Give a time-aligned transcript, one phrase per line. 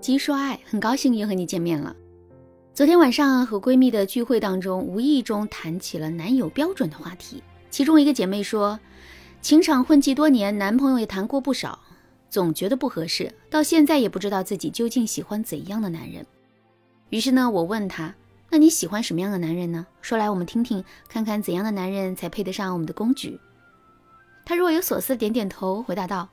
[0.00, 1.94] 鸡说爱，很高兴又和你见面了。
[2.72, 7.42] 昨天晚上和闺蜜的聚会当中，无意中谈起了男友标准的话题。
[7.68, 8.80] 其中一个姐妹说，
[9.42, 11.78] 情场混迹多年，男朋友也谈过不少，
[12.30, 16.24] 总觉得不合适，到现在也不知道自己究竟喜欢怎样的男人。
[17.10, 18.14] 于是呢，我问她，
[18.48, 19.86] 那你喜欢什么样的男人呢？
[20.00, 23.38] 说来我们听听，看看怎样的男人才配得上我们的公举。
[24.46, 26.30] 她若有所思，点点头，回答道。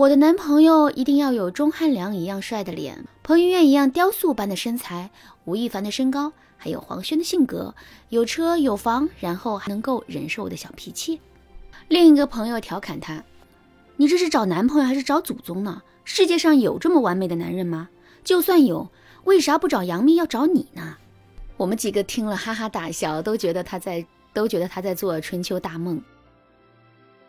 [0.00, 5.10] 我的男朋友一定要有钟汉良一样帅的脸，彭于晏一样雕塑般的身材，
[5.44, 7.74] 吴亦凡的身高，还有黄轩的性格，
[8.08, 11.20] 有车有房，然后还能够忍受我的小脾气。
[11.88, 13.22] 另一个朋友调侃他
[13.98, 15.82] ：“你这是找男朋友还是找祖宗呢？
[16.04, 17.90] 世界上有这么完美的男人吗？
[18.24, 18.88] 就算有，
[19.24, 20.96] 为啥不找杨幂要找你呢？”
[21.58, 26.00] 我们几个听了哈哈大笑，都觉得他在都觉得他在做春秋大梦。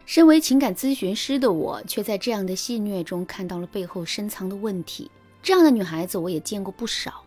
[0.05, 5.09] 身为情感咨询师的我，却在这样的戏虐中看到了背后深藏的问题。
[5.41, 7.23] 这样的女孩子我也见过不少，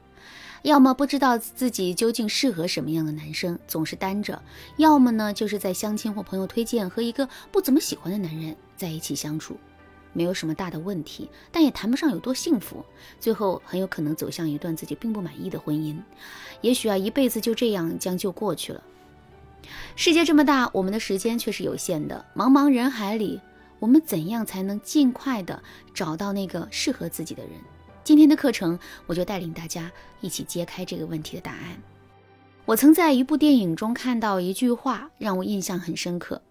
[0.62, 4.34] 要么不知道自己究竟适合什么样的男生，总是单着；
[4.76, 9.56] 要么呢，就是在相亲或朋友推荐和一个不怎么喜欢的男人在一起相处，
[10.12, 12.84] 没有什么大的问题，但也谈不上有多幸福，
[13.18, 15.96] 最后很有可能走向一段自己并不满意的婚姻，
[16.60, 18.82] 也许啊，一辈子就这样将就过去了。
[19.96, 22.24] 世界这么大，我们的时间却是有限的。
[22.34, 23.40] 茫茫人海里，
[23.78, 25.62] 我们怎样才能尽快的
[25.92, 27.52] 找到那个适合自己的人？
[28.02, 31.82] 今天的课程，我就带领大家一起揭开这个问题的答案。
[32.66, 36.42] 我曾在一部电影中看到一句话，让我印象很深刻：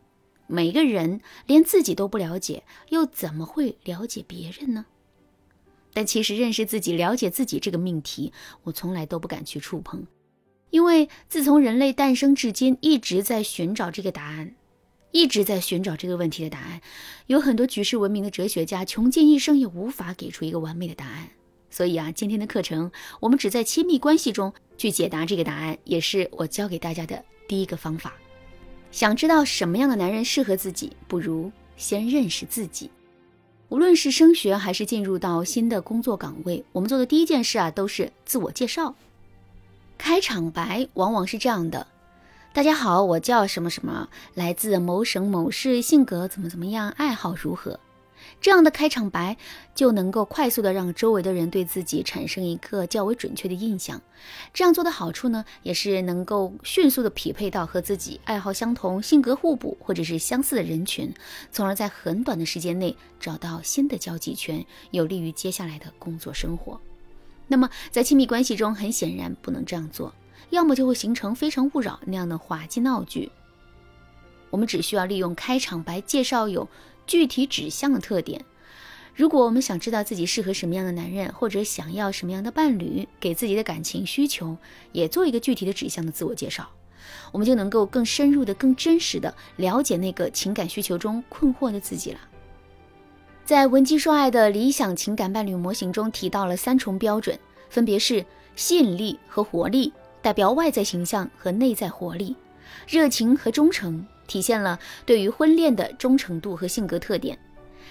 [0.48, 4.86] 每个人连自己都不了解，又怎么会了解别人呢？
[5.94, 10.06] 但其实认识自己、了解自己这个命题，我从来都不敢去触碰。
[10.74, 14.56] 因为自从人类诞生至今，一直在寻找这个答案，
[15.12, 16.82] 一直在寻找这个问题的答案。
[17.28, 21.30] 有很多举世闻名的哲学家穷尽一生也无法给出一个完美的答案。
[21.70, 28.12] 所以啊，今天的课程我们只在亲密关系中去解答这个答案，也是我教给大家的第一个方法。
[28.90, 32.90] 想知道什么样的男人适合自己，不如先认识自己。
[33.70, 38.96] 无论是升学还是进入到新的工作岗位，我们做的第一件事啊，都是自我介绍。
[40.06, 41.88] 开场白往往是这样的
[42.52, 47.80] ：“大家好，我叫什么什么，来自某省某市，性格怎么怎么样，爱好如何。”
[48.42, 49.38] 这样的开场白
[49.74, 54.02] 就能够快速的让周围的人对自己产生一个较为准确的印象。
[54.54, 61.14] 这样做的好处呢，也是能够迅速的匹配到和自己爱好相同、性格互补或者是相似的人群，
[61.50, 66.78] 从而在很短的时间内找到新的交际圈，有利于接下来的工作生活。
[67.48, 70.14] 那么，在亲密关系中，很显然不能这样做，
[70.50, 73.32] 要么就会形成《非诚勿扰》那样的滑稽闹剧。
[74.50, 76.68] 我们只需要利用开场白介绍有
[77.06, 78.46] 具体指向的特点。
[79.16, 84.58] 如果我们想知道自己适合什么样的男人，或者想要什么样的伴侣，给自己的感情需求
[84.92, 86.68] 也做一个具体的指向的自我介绍，
[87.32, 92.20] 我们就能够更深入的、更真实的了解那个情感需求中困惑的自己了。
[93.46, 97.38] 在文姬说爱的理想情感伴侣模型中提到了三重标准，
[97.70, 102.34] 分别是吸引力和活力，代表外在形象和内在活力；
[102.88, 107.36] 热情和忠诚，体现了对于婚恋的忠诚度和性格特点；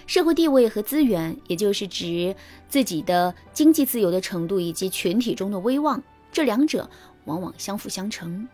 [0.07, 2.35] 社会地位和资源，也就是指
[2.71, 6.03] 自己的经济自由的程度以及群体中的威望。
[6.33, 6.89] 这两者
[7.27, 8.49] 往往相辅相成。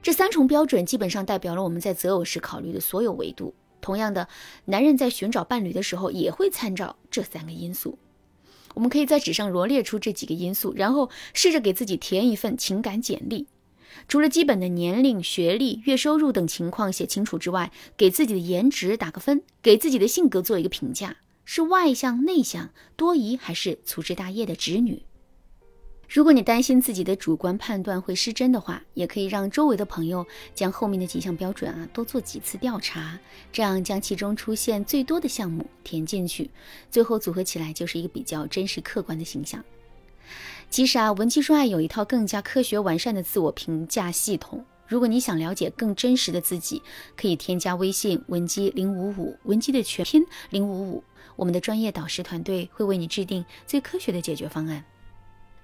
[0.00, 3.52] 这三重标准基本上代表了我们在择偶时考虑的所有维度。
[3.84, 4.28] 同样的，
[4.64, 7.98] 男人在寻找伴侣的时候也会参照这三个因素。
[8.72, 13.46] 我们可以在纸上罗列出这几个因素，然后试着给自己填一份情感简历。
[14.08, 25.02] 除了基本的年龄、学历、月收入等情况写清楚之外，给自己的颜值打个分，给自己的性格做一个评价：是外向、内向、多疑，还是粗枝大叶的直女？
[26.14, 33.18] 如果你担心自己的主观判断会失真的话，也可以让周围的朋友将后面的几项标准啊多做几次调查，
[33.52, 36.48] 这样将其中出现最多的项目填进去，
[36.88, 39.64] 最后组合起来就是一个比较真实客观的形象。
[40.70, 44.64] 其实啊，文姬说爱有一套更加科学完善的自我评价系统。
[44.86, 46.80] 如果你想了解更真实的自己，
[47.16, 51.02] 可以添加微信文姬零五五，文姬的全拼零五五，
[51.34, 54.84] 我们的专业导师团队会为你制定最科学的解决方案。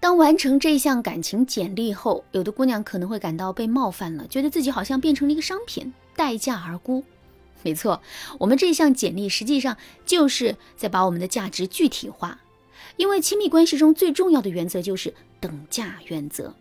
[0.00, 7.04] 当完成这项感情简历后，有的姑娘可能会感到被冒犯了，觉得自己好像变成了一个商品，待价而沽。
[7.62, 8.00] 没错，
[8.38, 9.76] 我们这项简历实际上
[10.06, 12.40] 就是在把我们的价值具体化。
[12.96, 16.54] 因为亲密关系中最重要的原则就是等价原则，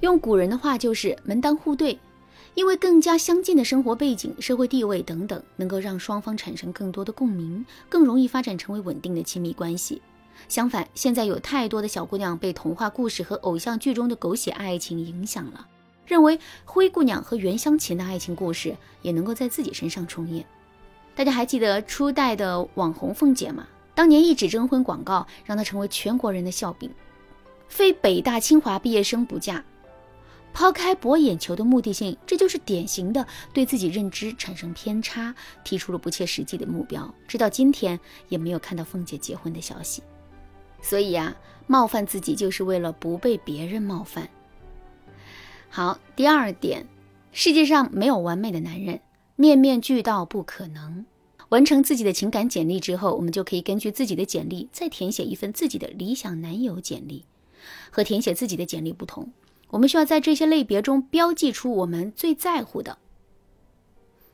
[0.00, 1.98] 用古人的话就是门当户对。
[2.54, 10.02] 因为更加相近的生活背景、社会地位等等，能够让双方产生更多的共鸣，更容易发展成为稳定的亲密关系。
[10.48, 15.66] 相反，现在有太多的小姑娘被童话故事和偶像剧中的狗血爱情影响了，
[16.06, 20.44] 认为灰姑娘和袁湘琴的爱情故事也能够在自己身上重演。
[21.14, 23.66] 大家还记得初代的网红凤姐吗？
[23.94, 26.90] 当年一纸征婚广告让她成为全国人的笑柄，
[27.68, 29.62] 非北大清华毕业生不嫁。
[30.54, 35.34] 抛开博眼球的目的性，这就是典型的对自己认知产生偏差，
[35.64, 37.14] 提出了不切实际的目标。
[37.26, 37.98] 直到今天
[38.28, 40.02] 也没有看到凤姐结婚的消息。
[40.82, 41.34] 所以呀，
[41.66, 44.28] 冒犯自己就是为了不被别人冒犯。
[45.70, 46.86] 好，第二点，
[47.30, 49.00] 世界上没有完美的男人，
[49.36, 51.06] 面面俱到不可能。
[51.48, 57.24] 完成自己的情感简历之后，我们就可以根据自己的简历再填写一份自己的理想男友简历。
[57.90, 59.32] 和填写自己的简历不同，
[59.68, 62.98] 我们需要在这些类别中标记出我们最在乎的。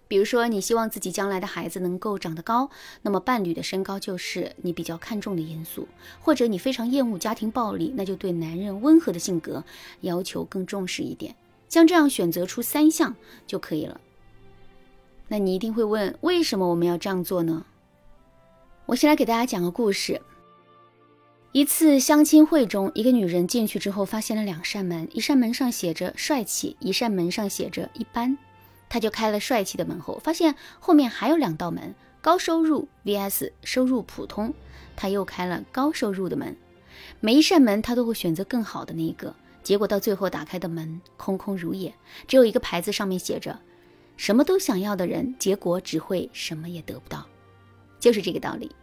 [0.09, 2.71] 比如说，你希望自己将来的孩子能够长得高，
[3.03, 5.87] 那么伴侣的身高就是你比较看重的因素；
[6.21, 9.63] 或者你非常厌恶家庭暴力，那就对男人温和的性格
[10.01, 11.37] 要求更重视一点。
[11.69, 13.15] 像这样选择出三项
[13.47, 14.01] 就可以了。
[15.29, 17.67] 那你一定会问，为什么我们要这样做呢？
[18.87, 20.23] 我先来给大家讲个故事。
[21.53, 28.39] 一次相亲会中，一个女人进去之后，发现了两扇门，一扇门上写着“帅气”，一扇门上写着“一般”。
[28.89, 34.53] 他就开了帅气的门后，发现后面还有两道门，高收入 vs 收入普通。
[34.97, 36.57] 他又开了高收入的门，
[37.21, 39.35] 每一扇门他都会选择更好的那一个。
[39.63, 41.95] 结果到最后打开的门空空如也，
[42.27, 43.61] 只有一个牌子上面写着。
[44.17, 47.27] 什么都想要的人，结果只会什么也得不到，
[48.01, 48.75] 就是这个道理。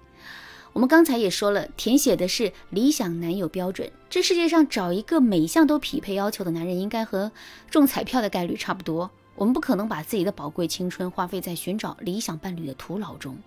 [0.72, 3.92] 我们刚才也说了，填写的是理想男友标准。
[4.10, 7.31] 这世界上找一个每项都匹配要求的男人，应该和
[7.69, 9.12] 中彩票的概率差不多。
[9.36, 13.38] 我们不可能把自己的宝贵青春花费在寻找理想伴侣的徒劳中。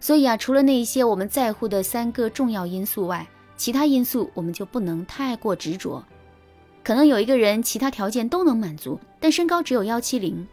[0.00, 3.26] 所以啊，除了那些我们在乎的三个重要因素外，
[3.56, 6.04] 其他因素我们就不能太过执着。
[6.82, 10.46] 可能有一个人其他条件都能满足，但身高只有幺七零。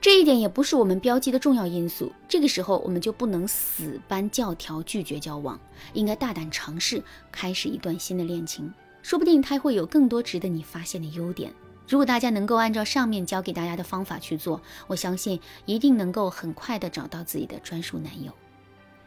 [0.00, 2.10] 这一点也不是我们标记的重要因素。
[2.26, 5.60] 这个时候，我们就不能死搬教条拒绝交往，
[5.92, 11.52] 应该大胆尝试开始一段新的恋情，说不定他会有更多值得你发现的优点。
[11.90, 18.32] 如果大家能够按照上面教给大家的方法去做，我相信一定能够很快的找到自己的专属男友。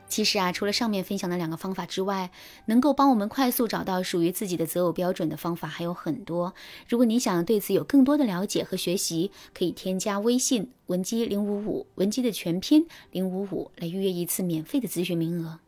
[0.10, 2.30] 其实啊，除了上面分享的两个方法之外，
[2.66, 6.54] 能够帮我们快速找到属于自己的择偶标准的方法还有很多。
[6.90, 15.62] 如果你想对此有更多的了解和学习，可以添加微信文姬零五五，文姬的全拼零五五，来预约一次免费的咨询名额。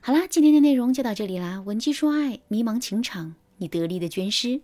[0.00, 4.62] 好啦，今天的内容就到这里啦，文姬说爱，迷茫情场，你得力的军师。